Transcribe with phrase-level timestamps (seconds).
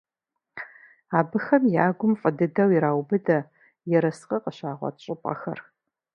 [1.19, 3.39] Абыхэм я гум фӀы дыдэу ираубыдэ
[3.97, 5.59] ерыскъы къыщагъуэт щӀыпӀэхэр.